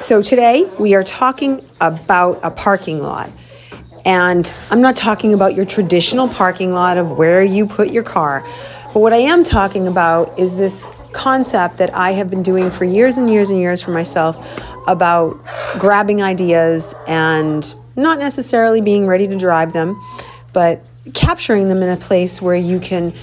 [0.00, 3.30] So, today we are talking about a parking lot.
[4.04, 8.42] And I'm not talking about your traditional parking lot of where you put your car.
[8.92, 12.84] But what I am talking about is this concept that I have been doing for
[12.84, 15.38] years and years and years for myself about
[15.78, 19.98] grabbing ideas and not necessarily being ready to drive them,
[20.52, 23.14] but capturing them in a place where you can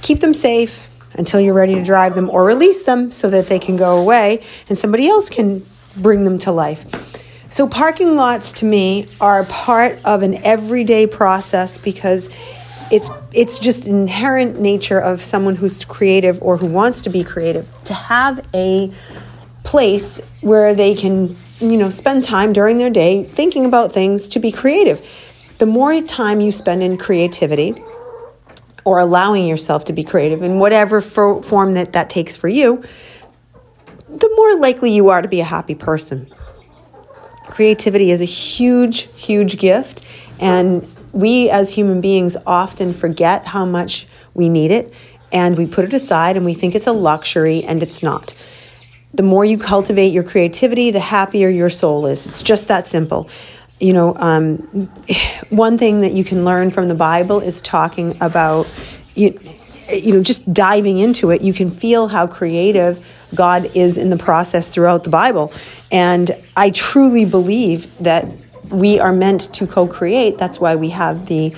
[0.00, 3.58] keep them safe until you're ready to drive them or release them so that they
[3.58, 5.60] can go away and somebody else can
[5.96, 6.84] bring them to life.
[7.50, 12.30] So, parking lots to me are part of an everyday process because
[12.92, 17.68] it's it's just inherent nature of someone who's creative or who wants to be creative
[17.84, 18.92] to have a
[19.64, 24.40] place where they can you know spend time during their day thinking about things to
[24.40, 25.02] be creative
[25.58, 27.74] the more time you spend in creativity
[28.84, 32.82] or allowing yourself to be creative in whatever for, form that that takes for you,
[34.10, 36.30] the more likely you are to be a happy person.
[37.44, 40.04] Creativity is a huge, huge gift,
[40.40, 44.94] and we as human beings often forget how much we need it,
[45.32, 48.34] and we put it aside and we think it's a luxury, and it's not.
[49.12, 52.26] The more you cultivate your creativity, the happier your soul is.
[52.26, 53.28] It's just that simple
[53.80, 54.58] you know, um,
[55.48, 58.68] one thing that you can learn from the Bible is talking about,
[59.14, 59.38] you,
[59.92, 61.42] you know, just diving into it.
[61.42, 65.52] You can feel how creative God is in the process throughout the Bible.
[65.90, 68.26] And I truly believe that
[68.70, 70.38] we are meant to co create.
[70.38, 71.54] That's why we have the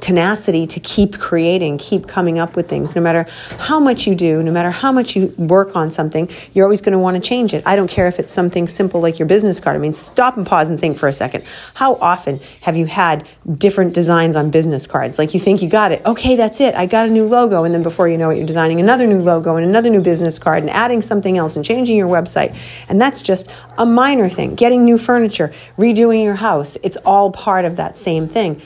[0.00, 2.96] tenacity to keep creating, keep coming up with things.
[2.96, 3.26] No matter
[3.58, 6.92] how much you do, no matter how much you work on something, you're always going
[6.92, 7.62] to want to change it.
[7.66, 9.76] I don't care if it's something simple like your business card.
[9.76, 11.44] I mean, stop and pause and think for a second.
[11.74, 13.28] How often have you had
[13.58, 15.18] different designs on business cards?
[15.18, 16.04] Like you think you got it.
[16.04, 16.74] Okay, that's it.
[16.74, 17.64] I got a new logo.
[17.64, 20.38] And then before you know it, you're designing another new logo and another new business
[20.38, 22.56] card and adding something else and changing your website.
[22.88, 24.54] And that's just a minor thing.
[24.54, 26.78] Getting new furniture, redoing your house.
[26.82, 28.60] It's all part of that same thing.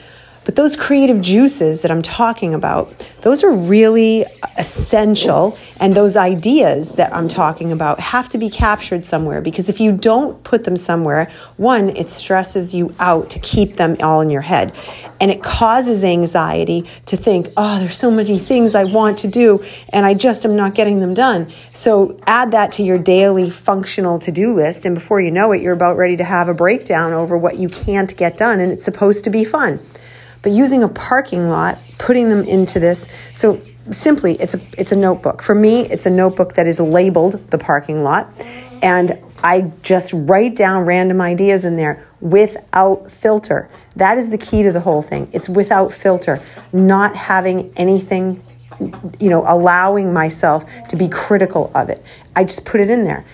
[0.45, 4.25] But those creative juices that I'm talking about, those are really
[4.57, 5.57] essential.
[5.79, 9.91] And those ideas that I'm talking about have to be captured somewhere because if you
[9.91, 14.41] don't put them somewhere, one, it stresses you out to keep them all in your
[14.41, 14.75] head.
[15.19, 19.63] And it causes anxiety to think, oh, there's so many things I want to do
[19.89, 21.49] and I just am not getting them done.
[21.73, 24.85] So add that to your daily functional to do list.
[24.85, 27.67] And before you know it, you're about ready to have a breakdown over what you
[27.67, 28.59] can't get done.
[28.59, 29.79] And it's supposed to be fun
[30.45, 33.09] but using a parking lot, putting them into this.
[33.33, 35.41] So simply, it's a it's a notebook.
[35.41, 38.31] For me, it's a notebook that is labeled the parking lot,
[38.83, 43.71] and I just write down random ideas in there without filter.
[43.95, 45.27] That is the key to the whole thing.
[45.33, 46.39] It's without filter,
[46.71, 48.39] not having anything
[49.19, 52.05] you know, allowing myself to be critical of it.
[52.35, 53.25] I just put it in there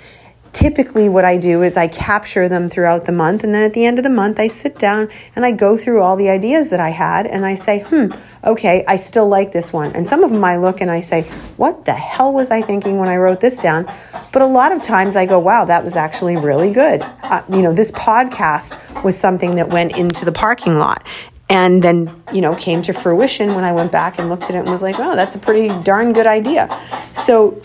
[0.53, 3.85] typically what I do is I capture them throughout the month and then at the
[3.85, 6.79] end of the month I sit down and I go through all the ideas that
[6.79, 8.07] I had and I say, "Hmm,
[8.44, 11.23] okay, I still like this one." And some of them I look and I say,
[11.57, 13.85] "What the hell was I thinking when I wrote this down?"
[14.31, 17.61] But a lot of times I go, "Wow, that was actually really good." Uh, you
[17.61, 21.07] know, this podcast was something that went into the parking lot
[21.51, 24.59] and then you know came to fruition when i went back and looked at it
[24.59, 26.69] and was like oh that's a pretty darn good idea
[27.13, 27.61] so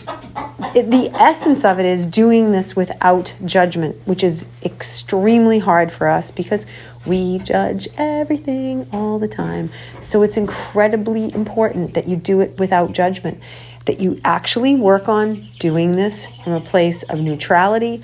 [0.75, 6.09] it, the essence of it is doing this without judgment which is extremely hard for
[6.09, 6.67] us because
[7.06, 12.93] we judge everything all the time so it's incredibly important that you do it without
[12.93, 13.41] judgment
[13.84, 18.03] that you actually work on doing this from a place of neutrality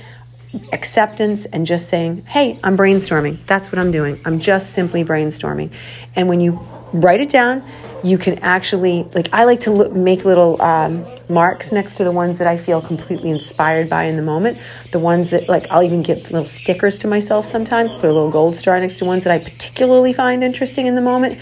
[0.73, 3.39] acceptance and just saying, hey, I'm brainstorming.
[3.47, 4.21] That's what I'm doing.
[4.25, 5.73] I'm just simply brainstorming.
[6.15, 6.61] And when you
[6.93, 7.65] write it down,
[8.05, 12.11] you can actually, like, I like to look, make little um, marks next to the
[12.11, 14.59] ones that I feel completely inspired by in the moment.
[14.91, 18.31] The ones that, like, I'll even give little stickers to myself sometimes, put a little
[18.31, 21.39] gold star next to ones that I particularly find interesting in the moment.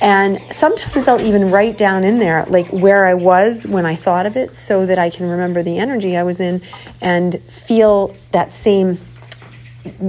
[0.00, 4.26] And sometimes I'll even write down in there like where I was when I thought
[4.26, 6.62] of it so that I can remember the energy I was in
[7.00, 8.98] and feel that same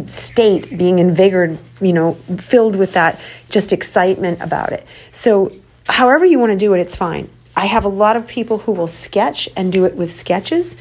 [0.08, 4.86] state being invigorated, you know, filled with that just excitement about it.
[5.12, 5.52] So,
[5.88, 7.30] however you want to do it, it's fine.
[7.56, 10.78] I have a lot of people who will sketch and do it with sketches.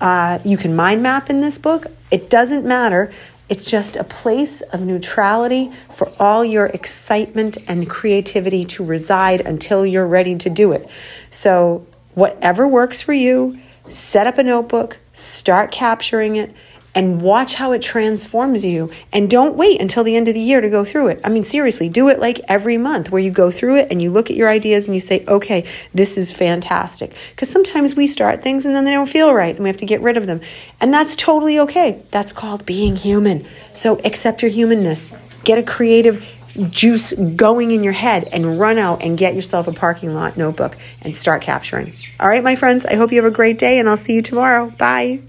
[0.00, 1.86] Uh, you can mind map in this book.
[2.10, 3.12] It doesn't matter
[3.48, 9.84] It's just a place of neutrality for all your excitement and creativity to reside until
[9.84, 10.88] you're ready to do it.
[11.30, 13.58] So, whatever works for you,
[13.90, 16.54] set up a notebook, start capturing it
[16.94, 18.90] and watch how it transforms you.
[19.12, 21.20] And don't wait until the end of the year to go through it.
[21.24, 24.10] I mean, seriously, do it like every month where you go through it and you
[24.10, 27.14] look at your ideas and you say, okay, this is fantastic.
[27.30, 29.86] Because sometimes we start things and then they don't feel right and we have to
[29.86, 30.40] get rid of them.
[30.80, 32.02] And that's totally okay.
[32.10, 33.46] That's called being human.
[33.74, 35.14] So accept your humanness.
[35.44, 36.24] Get a creative
[36.70, 40.76] juice going in your head and run out and get yourself a parking lot notebook
[41.00, 41.94] and start capturing.
[42.20, 44.22] All right, my friends, I hope you have a great day and I'll see you
[44.22, 44.70] tomorrow.
[44.70, 45.20] Bye.